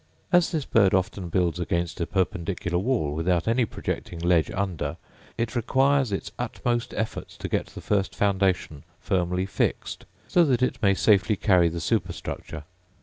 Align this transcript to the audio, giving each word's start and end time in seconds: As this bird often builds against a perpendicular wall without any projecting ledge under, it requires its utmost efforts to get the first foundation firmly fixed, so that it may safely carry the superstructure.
As 0.31 0.51
this 0.51 0.65
bird 0.65 0.95
often 0.95 1.29
builds 1.29 1.59
against 1.59 2.01
a 2.01 2.07
perpendicular 2.07 2.79
wall 2.79 3.13
without 3.13 3.47
any 3.47 3.65
projecting 3.65 4.17
ledge 4.17 4.49
under, 4.49 4.97
it 5.37 5.55
requires 5.55 6.11
its 6.11 6.31
utmost 6.39 6.95
efforts 6.95 7.37
to 7.37 7.47
get 7.47 7.67
the 7.67 7.81
first 7.81 8.15
foundation 8.15 8.83
firmly 8.99 9.45
fixed, 9.45 10.05
so 10.27 10.43
that 10.43 10.63
it 10.63 10.81
may 10.81 10.95
safely 10.95 11.35
carry 11.35 11.69
the 11.69 11.79
superstructure. 11.79 12.63